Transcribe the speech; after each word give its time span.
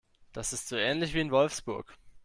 Das 0.33 0.51
ist 0.51 0.67
so 0.67 0.77
ähnlich 0.77 1.13
wie 1.13 1.19
in 1.19 1.29
Wolfsburg 1.29 1.95